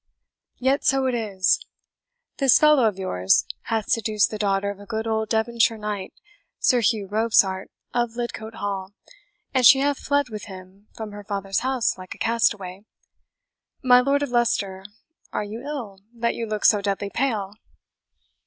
[0.57, 1.63] Yet so it is;
[2.39, 6.11] this fellow of yours hath seduced the daughter of a good old Devonshire knight,
[6.57, 8.93] Sir Hugh Robsart of Lidcote Hall,
[9.53, 12.81] and she hath fled with him from her father's house like a castaway.
[13.83, 14.85] My Lord of Leicester,
[15.31, 17.53] are you ill, that you look so deadly pale?"